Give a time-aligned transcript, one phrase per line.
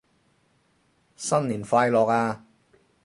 [1.15, 2.43] 新年快樂啊